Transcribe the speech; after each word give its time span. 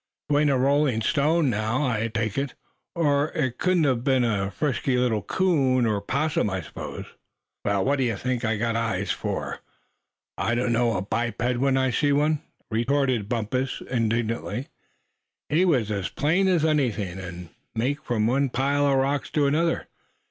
"Twa'n't 0.31 0.49
a 0.49 0.57
rolling 0.57 1.03
stone, 1.03 1.51
now, 1.51 1.85
I 1.85 2.07
take 2.07 2.35
it? 2.35 2.55
Or 2.95 3.27
it 3.33 3.59
couldn't 3.59 3.83
have 3.83 4.03
been 4.03 4.23
a 4.23 4.49
frisky 4.49 4.97
little 4.97 5.21
'coon' 5.21 5.85
or 5.85 6.01
'possum,' 6.01 6.49
I 6.49 6.61
suppose?" 6.61 7.05
"Well, 7.63 7.85
what 7.85 7.97
d'ye 7.97 8.15
think 8.15 8.43
I've 8.43 8.57
got 8.61 8.75
eyes 8.75 9.11
for, 9.11 9.53
if 9.53 9.59
I 10.39 10.55
don't 10.55 10.71
know 10.73 10.97
a 10.97 11.03
biped 11.03 11.57
when 11.59 11.77
I 11.77 11.91
see 11.91 12.11
one?" 12.13 12.41
retorted 12.71 13.29
Bumpus, 13.29 13.79
indignantly. 13.91 14.69
"He 15.49 15.65
was 15.65 15.91
as 15.91 16.09
plain 16.09 16.47
as 16.47 16.65
anything; 16.65 17.19
and 17.19 17.49
makin' 17.75 18.01
from 18.03 18.25
one 18.25 18.49
pile 18.49 18.87
of 18.87 18.95
rocks 18.97 19.29
to 19.29 19.45
another. 19.45 19.87